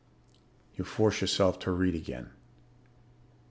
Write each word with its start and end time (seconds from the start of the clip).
You 0.75 0.83
force 0.83 1.21
yourself 1.21 1.59
to 1.59 1.71
read 1.71 1.93
again. 1.93 2.31